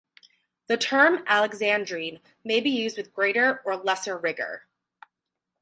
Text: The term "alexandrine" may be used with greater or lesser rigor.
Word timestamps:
The 0.65 0.77
term 0.77 1.23
"alexandrine" 1.27 2.21
may 2.43 2.59
be 2.59 2.71
used 2.71 2.97
with 2.97 3.13
greater 3.13 3.61
or 3.65 3.77
lesser 3.77 4.17
rigor. 4.17 4.65